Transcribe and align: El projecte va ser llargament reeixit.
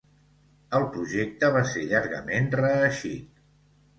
El 0.77 0.85
projecte 0.93 1.51
va 1.57 1.61
ser 1.73 1.83
llargament 1.91 2.49
reeixit. 2.61 3.45